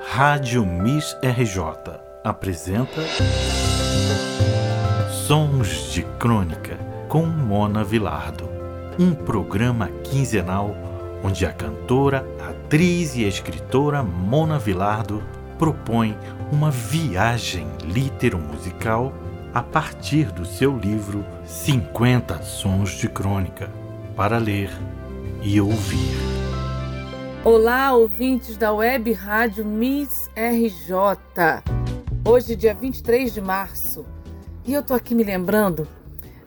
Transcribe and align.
Rádio 0.00 0.64
Miss 0.64 1.16
RJ 1.22 1.98
apresenta 2.24 3.02
Sons 5.10 5.92
de 5.92 6.02
Crônica 6.18 6.78
com 7.08 7.26
Mona 7.26 7.82
Vilardo, 7.82 8.48
um 8.98 9.12
programa 9.14 9.88
quinzenal 10.04 10.74
onde 11.22 11.44
a 11.44 11.52
cantora, 11.52 12.24
atriz 12.40 13.16
e 13.16 13.24
escritora 13.24 14.02
Mona 14.02 14.58
Vilardo 14.58 15.22
propõe 15.58 16.16
uma 16.52 16.70
viagem 16.70 17.66
litero-musical 17.84 19.12
a 19.52 19.62
partir 19.62 20.30
do 20.30 20.46
seu 20.46 20.76
livro 20.78 21.24
50 21.44 22.42
Sons 22.42 22.92
de 22.92 23.08
Crônica 23.08 23.68
para 24.14 24.38
ler 24.38 24.70
e 25.42 25.60
ouvir. 25.60 26.27
Olá, 27.50 27.94
ouvintes 27.94 28.58
da 28.58 28.74
web 28.74 29.10
rádio 29.10 29.64
Miss 29.64 30.28
RJ. 30.36 30.92
Hoje, 32.22 32.54
dia 32.54 32.74
23 32.74 33.32
de 33.32 33.40
março, 33.40 34.04
e 34.66 34.74
eu 34.74 34.82
tô 34.82 34.92
aqui 34.92 35.14
me 35.14 35.24
lembrando 35.24 35.88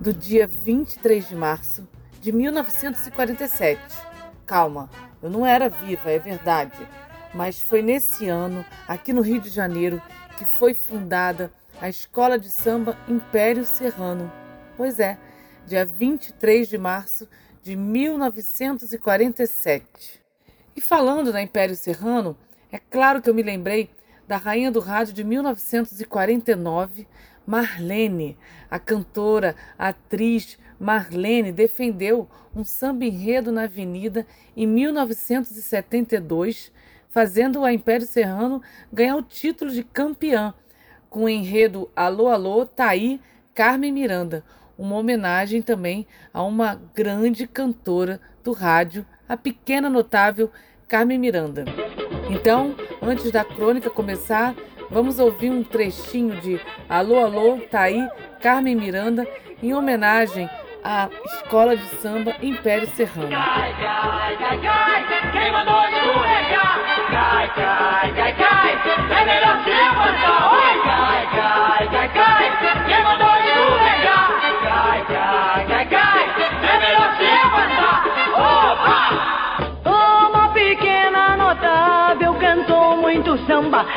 do 0.00 0.14
dia 0.14 0.46
23 0.46 1.28
de 1.28 1.36
março 1.36 1.86
de 2.18 2.32
1947. 2.32 3.78
Calma, 4.46 4.88
eu 5.22 5.28
não 5.28 5.44
era 5.44 5.68
viva, 5.68 6.10
é 6.10 6.18
verdade, 6.18 6.88
mas 7.34 7.60
foi 7.60 7.82
nesse 7.82 8.26
ano, 8.26 8.64
aqui 8.88 9.12
no 9.12 9.20
Rio 9.20 9.42
de 9.42 9.50
Janeiro, 9.50 10.00
que 10.38 10.46
foi 10.46 10.72
fundada 10.72 11.52
a 11.78 11.90
Escola 11.90 12.38
de 12.38 12.48
Samba 12.48 12.96
Império 13.06 13.66
Serrano. 13.66 14.32
Pois 14.78 14.98
é, 14.98 15.18
dia 15.66 15.84
23 15.84 16.66
de 16.66 16.78
março 16.78 17.28
de 17.62 17.76
1947. 17.76 20.24
E 20.76 20.80
falando 20.80 21.32
da 21.32 21.40
Império 21.40 21.74
Serrano, 21.74 22.36
é 22.70 22.78
claro 22.78 23.22
que 23.22 23.30
eu 23.30 23.34
me 23.34 23.42
lembrei 23.42 23.88
da 24.28 24.36
rainha 24.36 24.70
do 24.70 24.78
rádio 24.78 25.14
de 25.14 25.24
1949, 25.24 27.08
Marlene. 27.46 28.36
A 28.70 28.78
cantora, 28.78 29.56
a 29.78 29.88
atriz 29.88 30.58
Marlene 30.78 31.50
defendeu 31.50 32.28
um 32.54 32.62
samba 32.62 33.06
enredo 33.06 33.50
na 33.50 33.62
Avenida 33.62 34.26
em 34.54 34.66
1972, 34.66 36.70
fazendo 37.08 37.64
a 37.64 37.72
Império 37.72 38.06
Serrano 38.06 38.60
ganhar 38.92 39.16
o 39.16 39.22
título 39.22 39.70
de 39.70 39.82
campeã, 39.82 40.52
com 41.08 41.24
o 41.24 41.28
enredo 41.28 41.90
Alô, 41.96 42.28
Alô, 42.28 42.66
Taí, 42.66 43.18
Carmen 43.54 43.92
Miranda, 43.92 44.44
uma 44.76 44.96
homenagem 44.96 45.62
também 45.62 46.06
a 46.34 46.42
uma 46.42 46.74
grande 46.94 47.46
cantora 47.46 48.20
do 48.44 48.52
rádio, 48.52 49.06
a 49.28 49.36
pequena 49.36 49.88
notável 49.88 50.50
Carmen 50.88 51.18
Miranda. 51.18 51.64
Então, 52.30 52.74
antes 53.02 53.30
da 53.30 53.44
crônica 53.44 53.90
começar, 53.90 54.54
vamos 54.90 55.18
ouvir 55.18 55.50
um 55.50 55.62
trechinho 55.62 56.40
de 56.40 56.60
Alô, 56.88 57.18
Alô, 57.18 57.58
tá 57.70 57.82
aí, 57.82 58.08
Carmen 58.40 58.76
Miranda, 58.76 59.26
em 59.62 59.74
homenagem 59.74 60.48
à 60.82 61.08
Escola 61.24 61.76
de 61.76 61.84
Samba 61.96 62.36
Império 62.42 62.86
Serrano. 62.88 63.30
Cai, 63.30 63.74
cai, 63.74 64.36
cai, 64.36 64.60
cai, 64.60 65.32
quem 65.32 65.52
mandou 65.52 65.76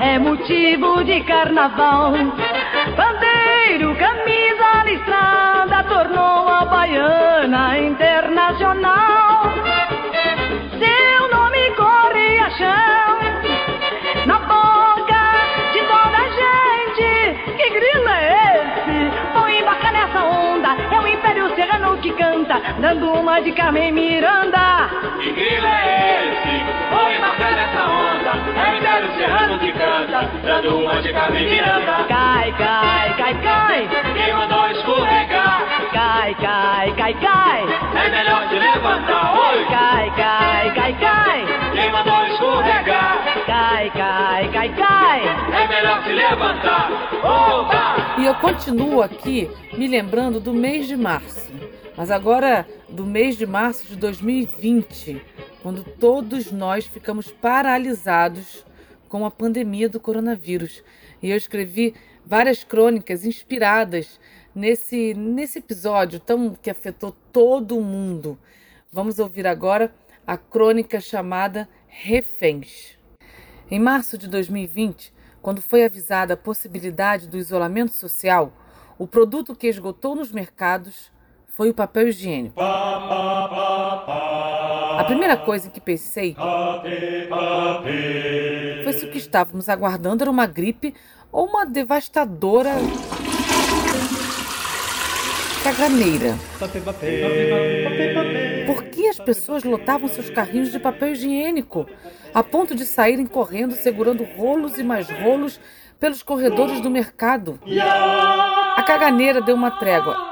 é 0.00 0.18
motivo 0.18 1.04
de 1.04 1.20
carnaval. 1.20 2.12
Bandeiro, 2.96 3.94
camisa 3.96 4.84
listrada, 4.84 5.84
tornou 5.84 6.48
a 6.48 6.64
baiana 6.64 7.78
internacional. 7.78 9.52
Seu 10.78 11.28
nome 11.28 11.70
corre 11.76 12.38
a 12.38 12.50
chão, 12.50 13.18
na 14.26 14.38
boca 14.38 15.22
de 15.72 15.80
toda 15.80 16.18
a 16.18 16.28
gente. 16.40 17.54
Que 17.56 17.70
grilo 17.70 18.08
é 18.08 18.56
esse? 18.56 19.38
Vou 19.38 19.48
embarcar 19.48 19.92
nessa 19.92 20.24
onda, 20.24 20.76
é 20.94 21.00
o 21.00 21.06
Império 21.06 21.54
Serrano 21.54 21.96
que 21.98 22.10
canta, 22.12 22.60
dando 22.80 23.12
uma 23.12 23.40
de 23.40 23.52
Carmen 23.52 23.92
Miranda. 23.92 24.88
Que 25.20 25.30
grilo 25.32 25.66
é 25.66 26.32
esse? 26.32 26.64
Vou 26.90 27.12
embarcar 27.12 27.52
nessa 27.52 27.84
onda, 27.84 28.30
é 28.58 28.72
o 28.72 28.76
Império 28.76 29.10
Serrano 29.16 29.58
que 29.58 29.72
canta, 29.72 29.89
dando 30.42 30.78
uma 30.78 31.00
de 31.02 31.12
Carmen 31.12 31.48
Miranda. 31.48 32.04
Cai, 32.08 32.52
cai, 32.52 33.16
cai, 33.16 33.42
cai. 33.42 33.88
Quem 34.14 34.32
mandou 34.34 34.70
escorregar? 34.70 35.90
Cai, 35.92 36.34
cai, 36.34 36.94
cai, 36.94 37.14
cai. 37.14 37.62
É 38.04 38.10
melhor 38.10 38.48
te 38.48 38.54
levantar, 38.54 39.38
oi. 39.38 39.64
Cai, 39.66 40.10
cai, 40.16 40.74
cai, 40.74 40.98
cai. 40.98 41.46
Quem 41.72 41.92
mandou 41.92 42.26
escorregar? 42.26 43.44
Cai, 43.46 43.90
cai, 43.90 44.48
cai, 44.52 44.74
cai. 44.74 45.20
É 45.62 45.68
melhor 45.68 46.02
te 46.02 46.12
levantar, 46.12 46.90
opa! 47.22 48.16
E 48.18 48.26
eu 48.26 48.34
continuo 48.36 49.02
aqui 49.02 49.50
me 49.76 49.86
lembrando 49.86 50.40
do 50.40 50.52
mês 50.52 50.86
de 50.86 50.96
março. 50.96 51.50
Mas 51.96 52.10
agora 52.10 52.66
do 52.88 53.04
mês 53.04 53.36
de 53.36 53.46
março 53.46 53.86
de 53.86 53.96
2020, 53.96 55.20
quando 55.62 55.84
todos 55.84 56.50
nós 56.50 56.86
ficamos 56.86 57.30
paralisados 57.30 58.64
com 59.10 59.26
a 59.26 59.30
pandemia 59.30 59.88
do 59.88 60.00
coronavírus. 60.00 60.82
E 61.20 61.30
eu 61.30 61.36
escrevi 61.36 61.94
várias 62.24 62.62
crônicas 62.64 63.26
inspiradas 63.26 64.18
nesse, 64.54 65.12
nesse 65.14 65.58
episódio 65.58 66.20
tão 66.20 66.54
que 66.54 66.70
afetou 66.70 67.14
todo 67.32 67.80
mundo. 67.80 68.38
Vamos 68.90 69.18
ouvir 69.18 69.46
agora 69.46 69.92
a 70.24 70.38
crônica 70.38 71.00
chamada 71.00 71.68
Reféns. 71.88 72.96
Em 73.68 73.80
março 73.80 74.16
de 74.16 74.28
2020, 74.28 75.12
quando 75.42 75.60
foi 75.60 75.84
avisada 75.84 76.34
a 76.34 76.36
possibilidade 76.36 77.28
do 77.28 77.36
isolamento 77.36 77.92
social, 77.92 78.52
o 78.96 79.08
produto 79.08 79.56
que 79.56 79.66
esgotou 79.66 80.14
nos 80.14 80.30
mercados 80.30 81.10
foi 81.50 81.70
o 81.70 81.74
papel 81.74 82.08
higiênico. 82.08 82.60
A 84.98 85.04
primeira 85.06 85.36
coisa 85.36 85.66
em 85.66 85.70
que 85.70 85.80
pensei 85.80 86.36
foi 88.84 88.92
se 88.92 89.04
o 89.04 89.10
que 89.10 89.18
estávamos 89.18 89.68
aguardando 89.68 90.22
era 90.22 90.30
uma 90.30 90.46
gripe 90.46 90.94
ou 91.32 91.46
uma 91.46 91.66
devastadora 91.66 92.70
caganeira. 95.64 96.38
Por 98.66 98.84
que 98.84 99.08
as 99.08 99.18
pessoas 99.18 99.64
lotavam 99.64 100.08
seus 100.08 100.30
carrinhos 100.30 100.70
de 100.70 100.78
papel 100.78 101.12
higiênico 101.12 101.86
a 102.32 102.42
ponto 102.42 102.74
de 102.74 102.84
saírem 102.84 103.26
correndo 103.26 103.74
segurando 103.74 104.24
rolos 104.24 104.78
e 104.78 104.84
mais 104.84 105.10
rolos 105.10 105.60
pelos 105.98 106.22
corredores 106.22 106.80
do 106.80 106.88
mercado? 106.90 107.58
A 108.76 108.82
caganeira 108.86 109.42
deu 109.42 109.56
uma 109.56 109.72
trégua 109.72 110.29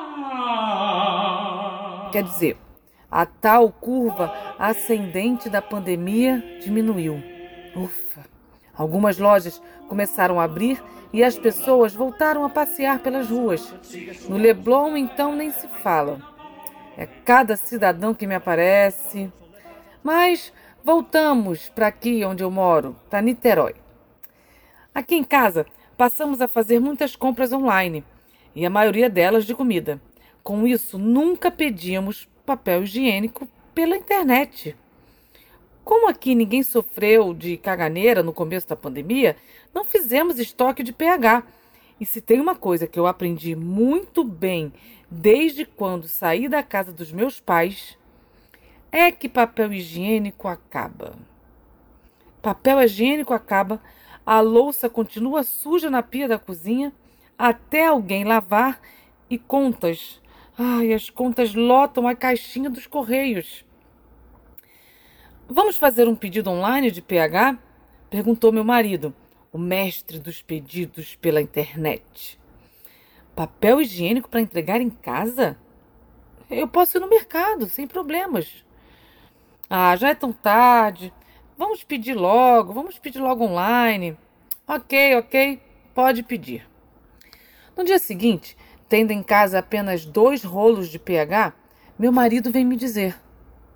Quer 2.10 2.22
dizer, 2.22 2.56
a 3.10 3.26
tal 3.26 3.70
curva 3.70 4.32
ascendente 4.58 5.48
da 5.48 5.60
pandemia 5.60 6.42
diminuiu. 6.60 7.22
Ufa! 7.76 8.24
Algumas 8.74 9.19
lojas 9.19 9.60
começaram 9.88 10.38
a 10.38 10.44
abrir 10.44 10.82
e 11.12 11.24
as 11.24 11.38
pessoas 11.38 11.94
voltaram 11.94 12.44
a 12.44 12.48
passear 12.48 13.00
pelas 13.00 13.28
ruas. 13.28 13.74
No 14.28 14.36
Leblon, 14.36 14.97
então, 14.97 15.34
nem 15.34 15.50
se 15.50 15.66
fala. 15.82 16.20
É 16.97 17.06
cada 17.06 17.56
cidadão 17.56 18.14
que 18.14 18.26
me 18.26 18.34
aparece. 18.34 19.32
Mas 20.02 20.52
voltamos 20.84 21.68
para 21.70 21.88
aqui 21.88 22.24
onde 22.24 22.42
eu 22.42 22.50
moro, 22.50 22.97
para 23.10 23.20
Niterói. 23.22 23.74
Aqui 24.94 25.15
em 25.15 25.24
casa, 25.24 25.66
passamos 25.97 26.41
a 26.41 26.48
fazer 26.48 26.80
muitas 26.80 27.16
compras 27.16 27.53
online 27.53 28.04
e 28.54 28.65
a 28.65 28.71
maioria 28.71 29.10
delas 29.10 29.44
de 29.44 29.54
comida. 29.54 30.00
Com 30.42 30.66
isso, 30.66 30.98
nunca 30.98 31.50
pedíamos 31.50 32.28
papel 32.44 32.82
higiênico 32.82 33.46
pela 33.74 33.96
internet. 33.96 34.74
Como 35.84 36.08
aqui 36.08 36.34
ninguém 36.34 36.62
sofreu 36.62 37.32
de 37.32 37.56
caganeira 37.56 38.22
no 38.22 38.32
começo 38.32 38.68
da 38.68 38.76
pandemia, 38.76 39.36
não 39.74 39.84
fizemos 39.84 40.38
estoque 40.38 40.82
de 40.82 40.92
pH. 40.92 41.42
E 42.00 42.06
se 42.06 42.20
tem 42.20 42.40
uma 42.40 42.54
coisa 42.54 42.86
que 42.86 42.98
eu 42.98 43.06
aprendi 43.06 43.56
muito 43.56 44.22
bem 44.22 44.72
desde 45.10 45.64
quando 45.64 46.06
saí 46.06 46.48
da 46.48 46.62
casa 46.62 46.92
dos 46.92 47.10
meus 47.10 47.40
pais, 47.40 47.96
é 48.92 49.10
que 49.10 49.28
papel 49.28 49.72
higiênico 49.72 50.48
acaba. 50.48 51.14
Papel 52.42 52.82
higiênico 52.82 53.34
acaba, 53.34 53.80
a 54.24 54.40
louça 54.40 54.88
continua 54.88 55.42
suja 55.42 55.88
na 55.88 56.02
pia 56.02 56.28
da 56.28 56.38
cozinha 56.38 56.92
até 57.38 57.86
alguém 57.86 58.24
lavar 58.24 58.80
e 59.30 59.38
contas 59.38 60.20
Ai, 60.60 60.93
as 60.93 61.09
contas 61.09 61.55
lotam 61.55 62.09
a 62.09 62.16
caixinha 62.16 62.69
dos 62.69 62.84
correios. 62.84 63.65
Vamos 65.49 65.77
fazer 65.77 66.09
um 66.09 66.16
pedido 66.16 66.51
online 66.51 66.91
de 66.91 67.01
PH? 67.01 67.57
Perguntou 68.10 68.51
meu 68.51 68.65
marido, 68.65 69.15
o 69.53 69.59
mestre 69.59 70.19
dos 70.19 70.43
pedidos 70.43 71.15
pela 71.15 71.41
internet. 71.41 72.41
Papel 73.37 73.81
higiênico 73.83 74.28
para 74.28 74.41
entregar 74.41 74.81
em 74.81 74.91
casa? 74.91 75.57
Eu 76.51 76.66
posso 76.66 76.97
ir 76.97 77.01
no 77.01 77.09
mercado, 77.09 77.69
sem 77.69 77.87
problemas. 77.87 78.65
Ah, 79.71 79.95
já 79.95 80.09
é 80.09 80.15
tão 80.16 80.33
tarde. 80.33 81.15
Vamos 81.57 81.84
pedir 81.84 82.15
logo, 82.15 82.72
vamos 82.72 82.99
pedir 82.99 83.21
logo 83.21 83.45
online. 83.45 84.19
Ok, 84.66 85.19
ok, 85.19 85.63
pode 85.95 86.25
pedir. 86.25 86.69
No 87.77 87.84
dia 87.84 88.01
seguinte, 88.01 88.57
tendo 88.88 89.10
em 89.10 89.22
casa 89.22 89.58
apenas 89.58 90.04
dois 90.04 90.42
rolos 90.42 90.88
de 90.88 90.98
pH, 90.98 91.52
meu 91.98 92.10
marido 92.10 92.50
vem 92.50 92.64
me 92.64 92.76
dizer: 92.76 93.16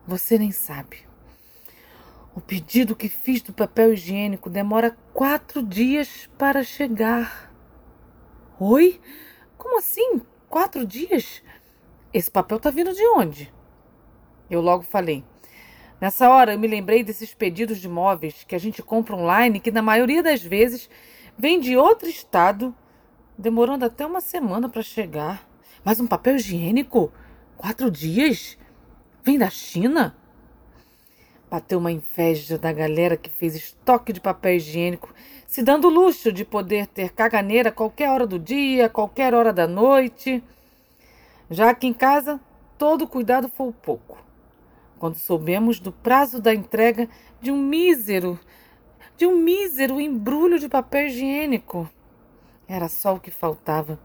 Você 0.07 0.39
nem 0.39 0.51
sabe. 0.51 0.99
O 2.35 2.41
pedido 2.41 2.97
que 2.97 3.09
fiz 3.09 3.43
do 3.43 3.53
papel 3.53 3.93
higiênico 3.93 4.49
demora 4.49 4.97
quatro 5.13 5.63
dias 5.63 6.31
para 6.39 6.63
chegar. 6.63 7.53
Oi? 8.59 9.01
Como 9.59 9.79
assim? 9.79 10.23
Quatro 10.49 10.87
dias? 10.87 11.43
Esse 12.13 12.31
papel 12.31 12.59
tá 12.59 12.71
vindo 12.71 12.95
de 12.95 13.07
onde? 13.09 13.53
Eu 14.49 14.61
logo 14.61 14.83
falei. 14.83 15.25
Nessa 16.01 16.29
hora 16.29 16.55
eu 16.55 16.59
me 16.59 16.67
lembrei 16.67 17.05
desses 17.05 17.35
pedidos 17.35 17.79
de 17.79 17.89
móveis 17.89 18.45
que 18.45 18.55
a 18.55 18.59
gente 18.59 18.83
compra 18.83 19.15
online, 19.15 19.61
que 19.61 19.71
na 19.71 19.83
maioria 19.83 20.23
das 20.23 20.43
vezes 20.43 20.89
vem 21.37 21.61
de 21.61 21.77
outro 21.77 22.09
estado, 22.09 22.75
demorando 23.37 23.85
até 23.85 24.05
uma 24.07 24.21
semana 24.21 24.69
para 24.69 24.83
chegar. 24.83 25.47
Mas 25.85 26.01
um 26.01 26.07
papel 26.07 26.37
higiênico? 26.37 27.13
Quatro 27.57 27.91
dias? 27.91 28.59
Vem 29.23 29.39
da 29.39 29.51
China? 29.51 30.17
Bateu 31.51 31.79
uma 31.79 31.93
inveja 31.93 32.57
da 32.57 32.73
galera 32.73 33.17
que 33.17 33.29
fez 33.29 33.55
estoque 33.55 34.13
de 34.13 34.21
papel 34.21 34.57
higiênico, 34.57 35.13
se 35.47 35.63
dando 35.63 35.89
luxo 35.89 36.33
de 36.33 36.45
poder 36.45 36.87
ter 36.87 37.13
caganeira 37.13 37.71
qualquer 37.71 38.09
hora 38.09 38.27
do 38.27 38.39
dia, 38.39 38.89
qualquer 38.89 39.35
hora 39.35 39.53
da 39.53 39.67
noite. 39.67 40.43
Já 41.51 41.71
aqui 41.71 41.87
em 41.87 41.93
casa, 41.93 42.41
todo 42.79 43.07
cuidado 43.07 43.51
foi 43.51 43.71
pouco. 43.71 44.19
Quando 44.99 45.17
soubemos 45.17 45.79
do 45.79 45.93
prazo 45.93 46.41
da 46.41 46.55
entrega 46.55 47.09
de 47.41 47.51
um 47.53 47.59
mísero, 47.59 48.41
de 49.17 49.27
um 49.27 49.37
mísero 49.37 50.01
embrulho 50.01 50.59
de 50.59 50.69
papel 50.69 51.09
higiênico. 51.09 51.91
Era 52.69 52.89
só 52.89 53.15
o 53.15 53.21
que 53.21 53.31
faltava. 53.31 53.99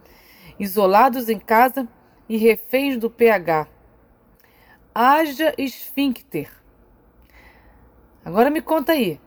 Isolados 0.60 1.30
em 1.30 1.40
casa 1.40 1.88
e 2.28 2.38
reféns 2.38 2.98
do 2.98 3.10
pH. 3.10 3.68
Haja 4.94 5.54
esfíncter. 5.58 6.50
Agora 8.26 8.50
me 8.50 8.62
conta 8.62 8.92
aí, 8.92 9.20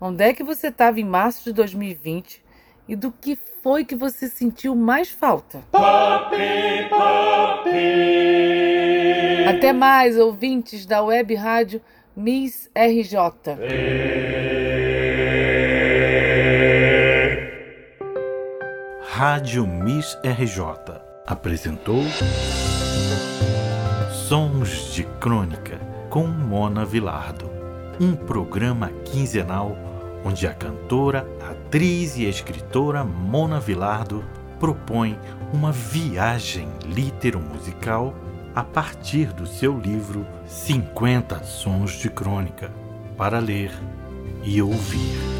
onde 0.00 0.22
é 0.22 0.32
que 0.32 0.44
você 0.44 0.68
estava 0.68 1.00
em 1.00 1.04
março 1.04 1.44
de 1.44 1.52
2020 1.52 2.44
e 2.86 2.94
do 2.94 3.10
que 3.10 3.36
foi 3.62 3.84
que 3.84 3.96
você 3.96 4.28
sentiu 4.28 4.76
mais 4.76 5.10
falta? 5.10 5.64
Papi, 5.72 6.86
papi. 6.90 7.74
Até 9.48 9.72
mais, 9.72 10.18
ouvintes 10.18 10.84
da 10.86 11.02
web 11.02 11.34
rádio 11.34 11.80
Miss 12.14 12.70
RJ. 12.74 13.16
Rádio 19.16 19.64
Miss 19.64 20.18
RJ 20.24 21.00
apresentou 21.24 22.02
Sons 24.10 24.92
de 24.92 25.04
Crônica 25.04 25.78
com 26.10 26.26
Mona 26.26 26.84
Vilardo, 26.84 27.48
um 28.00 28.16
programa 28.16 28.90
quinzenal 29.04 29.76
onde 30.24 30.48
a 30.48 30.52
cantora, 30.52 31.24
atriz 31.48 32.16
e 32.16 32.24
escritora 32.24 33.04
Mona 33.04 33.60
Vilardo 33.60 34.24
propõe 34.58 35.16
uma 35.52 35.70
viagem 35.70 36.68
litero-musical 36.84 38.16
a 38.52 38.64
partir 38.64 39.32
do 39.32 39.46
seu 39.46 39.78
livro 39.78 40.26
50 40.44 41.44
Sons 41.44 41.92
de 41.92 42.10
Crônica 42.10 42.68
para 43.16 43.38
ler 43.38 43.70
e 44.42 44.60
ouvir. 44.60 45.33